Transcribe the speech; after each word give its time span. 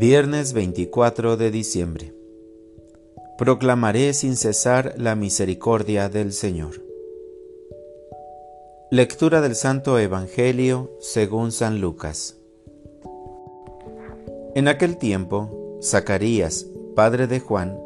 Viernes 0.00 0.54
24 0.54 1.36
de 1.36 1.50
diciembre. 1.50 2.14
Proclamaré 3.36 4.14
sin 4.14 4.34
cesar 4.34 4.94
la 4.96 5.14
misericordia 5.14 6.08
del 6.08 6.32
Señor. 6.32 6.82
Lectura 8.90 9.42
del 9.42 9.54
Santo 9.54 9.98
Evangelio 9.98 10.90
según 11.00 11.52
San 11.52 11.82
Lucas. 11.82 12.38
En 14.54 14.68
aquel 14.68 14.96
tiempo, 14.96 15.78
Zacarías, 15.82 16.64
padre 16.96 17.26
de 17.26 17.40
Juan, 17.40 17.78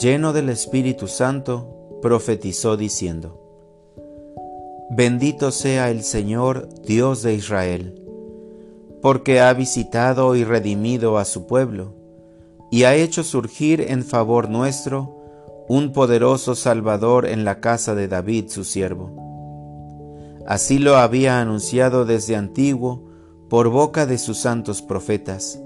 lleno 0.00 0.32
del 0.32 0.48
Espíritu 0.48 1.06
Santo, 1.06 2.00
profetizó 2.02 2.76
diciendo, 2.76 3.40
Bendito 4.90 5.52
sea 5.52 5.92
el 5.92 6.02
Señor, 6.02 6.68
Dios 6.82 7.22
de 7.22 7.34
Israel 7.34 8.02
porque 9.06 9.40
ha 9.40 9.52
visitado 9.54 10.34
y 10.34 10.42
redimido 10.42 11.16
a 11.16 11.24
su 11.24 11.46
pueblo, 11.46 11.94
y 12.72 12.82
ha 12.82 12.96
hecho 12.96 13.22
surgir 13.22 13.80
en 13.80 14.02
favor 14.02 14.50
nuestro 14.50 15.64
un 15.68 15.92
poderoso 15.92 16.56
Salvador 16.56 17.24
en 17.24 17.44
la 17.44 17.60
casa 17.60 17.94
de 17.94 18.08
David 18.08 18.46
su 18.48 18.64
siervo. 18.64 20.42
Así 20.44 20.80
lo 20.80 20.96
había 20.96 21.40
anunciado 21.40 22.04
desde 22.04 22.34
antiguo 22.34 23.04
por 23.48 23.68
boca 23.68 24.06
de 24.06 24.18
sus 24.18 24.38
santos 24.38 24.82
profetas, 24.82 25.60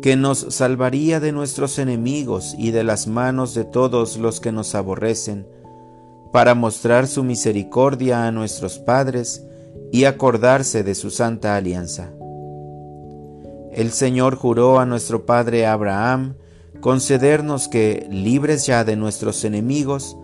que 0.00 0.14
nos 0.14 0.38
salvaría 0.50 1.18
de 1.18 1.32
nuestros 1.32 1.80
enemigos 1.80 2.54
y 2.56 2.70
de 2.70 2.84
las 2.84 3.08
manos 3.08 3.52
de 3.54 3.64
todos 3.64 4.16
los 4.16 4.38
que 4.38 4.52
nos 4.52 4.76
aborrecen, 4.76 5.48
para 6.32 6.54
mostrar 6.54 7.08
su 7.08 7.24
misericordia 7.24 8.28
a 8.28 8.30
nuestros 8.30 8.78
padres 8.78 9.44
y 9.90 10.04
acordarse 10.04 10.84
de 10.84 10.94
su 10.94 11.10
santa 11.10 11.56
alianza 11.56 12.12
el 13.72 13.92
Señor 13.92 14.36
juró 14.36 14.78
a 14.78 14.86
nuestro 14.86 15.26
padre 15.26 15.66
Abraham 15.66 16.34
concedernos 16.80 17.68
que, 17.68 18.06
libres 18.10 18.66
ya 18.66 18.84
de 18.84 18.96
nuestros 18.96 19.44
enemigos, 19.44 20.16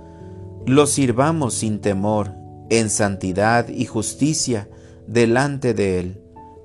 los 0.66 0.90
sirvamos 0.90 1.54
sin 1.54 1.80
temor, 1.80 2.32
en 2.70 2.90
santidad 2.90 3.68
y 3.68 3.84
justicia 3.84 4.68
delante 5.06 5.74
de 5.74 6.00
Él, 6.00 6.20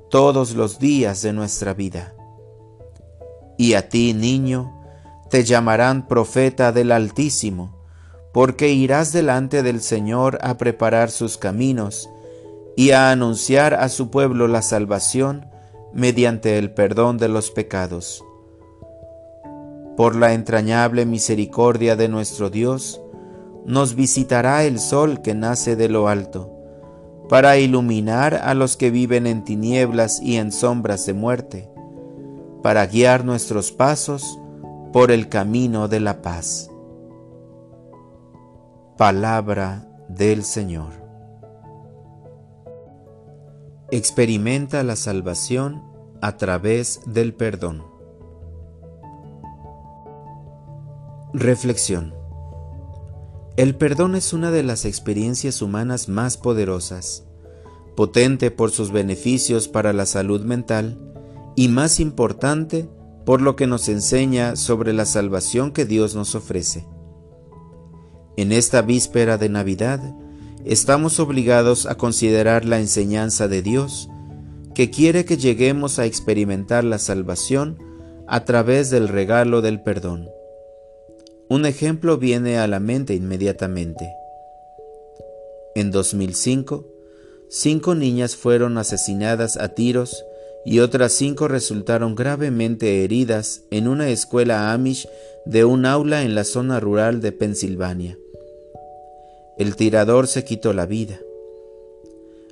todos 0.09 0.55
los 0.55 0.79
días 0.79 1.21
de 1.21 1.33
nuestra 1.33 1.73
vida. 1.73 2.13
Y 3.57 3.73
a 3.73 3.89
ti, 3.89 4.13
niño, 4.13 4.73
te 5.29 5.43
llamarán 5.43 6.07
profeta 6.07 6.71
del 6.71 6.91
Altísimo, 6.91 7.77
porque 8.33 8.69
irás 8.69 9.11
delante 9.11 9.63
del 9.63 9.81
Señor 9.81 10.39
a 10.41 10.57
preparar 10.57 11.11
sus 11.11 11.37
caminos 11.37 12.09
y 12.77 12.91
a 12.91 13.11
anunciar 13.11 13.73
a 13.73 13.89
su 13.89 14.09
pueblo 14.09 14.47
la 14.47 14.61
salvación 14.61 15.48
mediante 15.93 16.57
el 16.57 16.71
perdón 16.71 17.17
de 17.17 17.29
los 17.29 17.51
pecados. 17.51 18.23
Por 19.97 20.15
la 20.15 20.33
entrañable 20.33 21.05
misericordia 21.05 21.95
de 21.95 22.07
nuestro 22.07 22.49
Dios, 22.49 23.01
nos 23.65 23.95
visitará 23.95 24.63
el 24.63 24.79
sol 24.79 25.21
que 25.21 25.35
nace 25.35 25.75
de 25.75 25.89
lo 25.89 26.07
alto, 26.07 26.51
para 27.27 27.57
iluminar 27.57 28.33
a 28.35 28.53
los 28.53 28.77
que 28.77 28.89
viven 28.89 29.27
en 29.27 29.43
tinieblas 29.43 30.21
y 30.21 30.37
en 30.37 30.51
sombras 30.51 31.05
de 31.05 31.13
muerte, 31.13 31.69
para 32.63 32.85
guiar 32.87 33.25
nuestros 33.25 33.71
pasos 33.71 34.39
por 34.91 35.11
el 35.11 35.29
camino 35.29 35.87
de 35.87 35.99
la 35.99 36.21
paz. 36.21 36.71
Palabra 38.97 39.87
del 40.07 40.43
Señor. 40.43 40.98
Experimenta 43.91 44.83
la 44.83 44.95
salvación 44.95 45.81
a 46.21 46.37
través 46.37 47.01
del 47.07 47.33
perdón. 47.33 47.83
Reflexión. 51.33 52.13
El 53.57 53.75
perdón 53.75 54.13
es 54.13 54.31
una 54.31 54.51
de 54.51 54.61
las 54.61 54.85
experiencias 54.85 55.63
humanas 55.63 56.07
más 56.07 56.37
poderosas, 56.37 57.25
potente 57.95 58.51
por 58.51 58.69
sus 58.69 58.91
beneficios 58.91 59.67
para 59.67 59.91
la 59.91 60.05
salud 60.05 60.41
mental 60.45 60.99
y 61.55 61.67
más 61.67 61.99
importante 61.99 62.87
por 63.25 63.41
lo 63.41 63.55
que 63.55 63.65
nos 63.65 63.89
enseña 63.89 64.55
sobre 64.55 64.93
la 64.93 65.05
salvación 65.05 65.71
que 65.71 65.85
Dios 65.85 66.13
nos 66.13 66.35
ofrece. 66.35 66.85
En 68.37 68.51
esta 68.51 68.83
víspera 68.83 69.39
de 69.39 69.49
Navidad, 69.49 69.99
estamos 70.69 71.19
obligados 71.19 71.87
a 71.87 71.95
considerar 71.95 72.63
la 72.63 72.79
enseñanza 72.79 73.47
de 73.47 73.63
Dios, 73.63 74.07
que 74.75 74.91
quiere 74.91 75.25
que 75.25 75.35
lleguemos 75.35 75.97
a 75.97 76.05
experimentar 76.05 76.83
la 76.83 76.99
salvación 76.99 77.79
a 78.27 78.45
través 78.45 78.91
del 78.91 79.07
regalo 79.07 79.63
del 79.63 79.81
perdón. 79.81 80.29
Un 81.49 81.65
ejemplo 81.65 82.19
viene 82.19 82.59
a 82.59 82.67
la 82.67 82.79
mente 82.79 83.15
inmediatamente. 83.15 84.13
En 85.73 85.89
2005, 85.89 86.85
cinco 87.49 87.95
niñas 87.95 88.35
fueron 88.35 88.77
asesinadas 88.77 89.57
a 89.57 89.69
tiros 89.69 90.23
y 90.65 90.81
otras 90.81 91.13
cinco 91.13 91.47
resultaron 91.47 92.13
gravemente 92.13 93.03
heridas 93.03 93.63
en 93.71 93.87
una 93.87 94.09
escuela 94.09 94.71
Amish 94.71 95.07
de 95.45 95.65
un 95.65 95.87
aula 95.87 96.21
en 96.21 96.35
la 96.35 96.43
zona 96.43 96.79
rural 96.79 97.21
de 97.21 97.31
Pensilvania. 97.31 98.19
El 99.59 99.75
tirador 99.75 100.27
se 100.27 100.45
quitó 100.45 100.71
la 100.71 100.85
vida. 100.85 101.19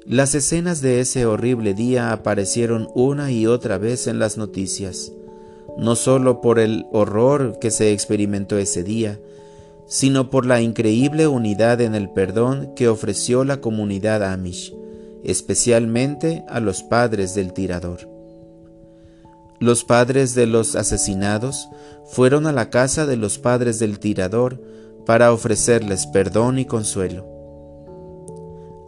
Las 0.05 0.35
escenas 0.35 0.81
de 0.81 0.99
ese 0.99 1.25
horrible 1.25 1.73
día 1.73 2.11
aparecieron 2.11 2.89
una 2.95 3.31
y 3.31 3.47
otra 3.47 3.77
vez 3.77 4.07
en 4.07 4.19
las 4.19 4.37
noticias, 4.37 5.13
no 5.77 5.95
solo 5.95 6.41
por 6.41 6.59
el 6.59 6.85
horror 6.91 7.59
que 7.59 7.71
se 7.71 7.93
experimentó 7.93 8.57
ese 8.57 8.83
día, 8.83 9.21
sino 9.85 10.29
por 10.29 10.45
la 10.45 10.59
increíble 10.59 11.27
unidad 11.27 11.79
en 11.79 11.95
el 11.95 12.09
perdón 12.09 12.73
que 12.75 12.89
ofreció 12.89 13.45
la 13.45 13.61
comunidad 13.61 14.21
Amish, 14.21 14.75
especialmente 15.23 16.43
a 16.49 16.59
los 16.59 16.83
padres 16.83 17.33
del 17.33 17.53
tirador. 17.53 18.09
Los 19.61 19.85
padres 19.85 20.35
de 20.35 20.45
los 20.45 20.75
asesinados 20.75 21.69
fueron 22.05 22.47
a 22.47 22.51
la 22.51 22.69
casa 22.69 23.05
de 23.05 23.15
los 23.15 23.37
padres 23.37 23.79
del 23.79 23.97
tirador 23.97 24.61
para 25.07 25.31
ofrecerles 25.31 26.05
perdón 26.05 26.59
y 26.59 26.65
consuelo. 26.65 27.25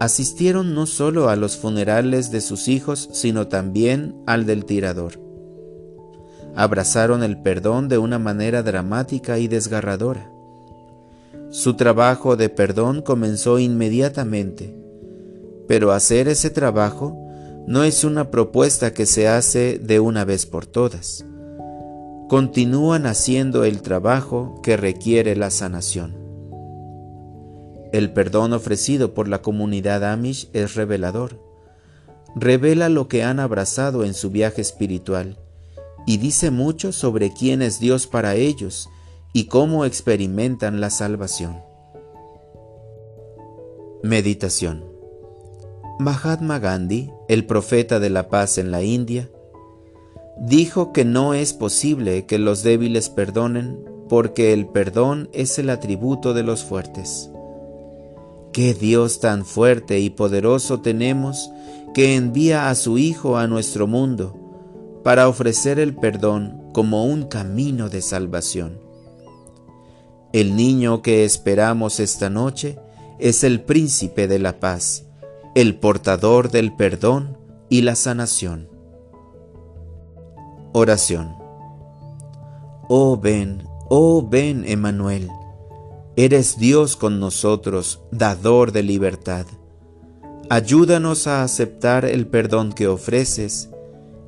Asistieron 0.02 0.75
no 0.75 0.85
solo 0.85 1.30
a 1.30 1.38
los 1.38 1.56
funerales 1.56 2.30
de 2.30 2.41
sus 2.41 2.68
hijos, 2.68 3.07
sino 3.13 3.47
también 3.47 4.22
al 4.28 4.46
del 4.46 4.66
tirador. 4.66 5.13
Abrazaron 6.58 7.24
el 7.24 7.41
perdón 7.41 7.88
de 7.88 8.00
una 8.00 8.19
manera 8.19 8.63
dramática 8.63 9.40
y 9.40 9.47
desgarradora. 9.47 10.29
Su 11.52 11.75
trabajo 11.75 12.35
de 12.35 12.50
perdón 12.50 13.02
comenzó 13.02 13.58
inmediatamente, 13.58 14.75
pero 15.69 15.94
hacer 15.94 16.28
ese 16.28 16.50
trabajo 16.50 17.16
no 17.66 17.85
es 17.85 18.03
una 18.03 18.29
propuesta 18.29 18.94
que 18.94 19.06
se 19.06 19.29
hace 19.29 19.79
de 19.79 20.02
una 20.02 20.25
vez 20.25 20.46
por 20.46 20.66
todas 20.66 21.24
continúan 22.29 23.07
haciendo 23.07 23.63
el 23.63 23.81
trabajo 23.81 24.62
que 24.62 24.78
requiere 24.78 25.35
la 25.35 25.50
sanación. 25.50 26.16
El 27.91 28.13
perdón 28.13 28.53
ofrecido 28.53 29.16
por 29.16 29.28
la 29.28 29.41
comunidad 29.41 30.03
Amish 30.06 30.47
es 30.53 30.75
revelador. 30.75 31.44
Revela 32.35 32.88
lo 32.88 33.07
que 33.07 33.23
han 33.23 33.40
abrazado 33.40 34.06
en 34.06 34.13
su 34.13 34.29
viaje 34.29 34.62
espiritual 34.62 35.40
y 36.06 36.17
dice 36.17 36.51
mucho 36.51 36.91
sobre 36.91 37.34
quién 37.34 37.63
es 37.63 37.79
Dios 37.79 38.06
para 38.06 38.35
ellos 38.35 38.90
y 39.34 39.46
cómo 39.46 39.84
experimentan 39.84 40.79
la 40.79 40.91
salvación. 40.91 41.63
Meditación 44.03 44.85
Mahatma 45.97 46.59
Gandhi, 46.59 47.09
el 47.28 47.47
profeta 47.47 47.99
de 47.99 48.11
la 48.11 48.29
paz 48.29 48.59
en 48.59 48.70
la 48.70 48.84
India, 48.84 49.31
dijo 50.40 50.94
que 50.94 51.06
no 51.06 51.34
es 51.34 51.53
posible 51.53 52.26
que 52.26 52.38
los 52.40 52.64
débiles 52.64 53.09
perdonen 53.09 53.78
porque 54.08 54.53
el 54.53 54.68
perdón 54.68 55.30
es 55.34 55.59
el 55.59 55.70
atributo 55.70 56.34
de 56.34 56.44
los 56.44 56.64
fuertes. 56.64 57.30
Qué 58.52 58.74
Dios 58.74 59.20
tan 59.20 59.46
fuerte 59.46 60.00
y 60.00 60.09
poderoso 60.09 60.80
tenemos 60.80 61.52
que 61.94 62.16
envía 62.16 62.70
a 62.70 62.76
su 62.76 62.97
Hijo 62.97 63.38
a 63.38 63.47
nuestro 63.47 63.86
mundo 63.86 64.36
para 65.03 65.28
ofrecer 65.28 65.80
el 65.80 65.96
perdón 65.96 66.70
como 66.74 67.06
un 67.06 67.24
camino 67.24 67.90
de 67.90 68.02
salvación. 68.02 68.80
El 70.34 70.56
niño 70.56 71.02
que 71.02 71.26
esperamos 71.26 72.00
esta 72.00 72.30
noche 72.30 72.78
es 73.20 73.44
el 73.44 73.62
príncipe 73.62 74.28
de 74.28 74.40
la 74.40 74.59
paz, 74.59 75.06
el 75.56 75.76
portador 75.76 76.52
del 76.52 76.76
perdón 76.76 77.38
y 77.70 77.82
la 77.82 77.96
sanación. 77.96 78.78
Oración. 80.71 81.35
Oh 82.87 83.17
ven, 83.17 83.63
oh 83.89 84.27
ven, 84.27 84.63
Emanuel. 84.67 85.29
Eres 86.16 86.57
Dios 86.57 86.95
con 86.95 87.19
nosotros, 87.19 88.01
dador 88.11 88.71
de 88.71 88.83
libertad. 88.83 89.45
Ayúdanos 90.49 91.27
a 91.27 91.43
aceptar 91.43 92.05
el 92.05 92.27
perdón 92.27 92.73
que 92.73 92.87
ofreces 92.87 93.69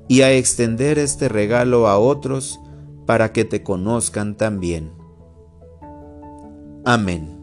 y 0.07 0.21
a 0.21 0.31
extender 0.31 0.99
este 0.99 1.29
regalo 1.29 1.87
a 1.87 1.99
otros 1.99 2.59
para 3.05 3.33
que 3.33 3.45
te 3.45 3.63
conozcan 3.63 4.35
también. 4.35 4.93
Amén. 6.85 7.40